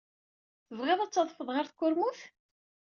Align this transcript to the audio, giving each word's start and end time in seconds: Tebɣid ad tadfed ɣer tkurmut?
Tebɣid 0.67 0.99
ad 1.01 1.11
tadfed 1.11 1.49
ɣer 1.51 1.65
tkurmut? 1.67 2.19